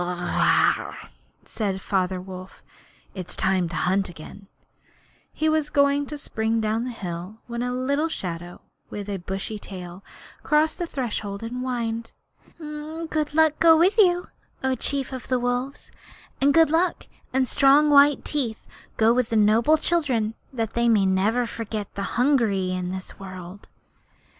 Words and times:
'Augrh!' 0.03 0.97
said 1.45 1.79
Father 1.79 2.19
Wolf, 2.19 2.63
'it 3.13 3.29
is 3.29 3.35
time 3.35 3.69
to 3.69 3.75
hunt 3.75 4.09
again'; 4.09 4.47
and 4.47 4.47
he 5.31 5.47
was 5.47 5.69
going 5.69 6.07
to 6.07 6.17
spring 6.17 6.59
down 6.59 6.87
hill 6.87 7.37
when 7.45 7.61
a 7.61 7.71
little 7.71 8.07
shadow 8.09 8.61
with 8.89 9.07
a 9.07 9.17
bushy 9.17 9.59
tail 9.59 10.03
crossed 10.41 10.79
the 10.79 10.87
threshold 10.87 11.43
and 11.43 11.61
whined: 11.61 12.09
'Good 12.57 13.35
luck 13.35 13.59
go 13.59 13.77
with 13.77 13.95
you, 13.99 14.29
O 14.63 14.73
Chief 14.73 15.13
of 15.13 15.27
the 15.27 15.37
Wolves; 15.37 15.91
and 16.41 16.51
good 16.51 16.71
luck 16.71 17.05
and 17.31 17.47
strong 17.47 17.91
white 17.91 18.25
teeth 18.25 18.67
go 18.97 19.13
with 19.13 19.29
the 19.29 19.35
noble 19.35 19.77
children, 19.77 20.33
that 20.51 20.73
they 20.73 20.89
may 20.89 21.05
never 21.05 21.45
forget 21.45 21.93
the 21.93 22.17
hungry 22.17 22.71
in 22.71 22.89
this 22.89 23.19
world.' 23.19 23.67